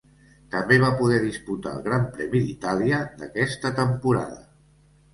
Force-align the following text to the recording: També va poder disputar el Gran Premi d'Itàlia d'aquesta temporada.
També 0.53 0.79
va 0.83 0.89
poder 1.01 1.19
disputar 1.25 1.75
el 1.77 1.85
Gran 1.89 2.09
Premi 2.17 2.43
d'Itàlia 2.49 3.05
d'aquesta 3.23 3.77
temporada. 3.85 4.45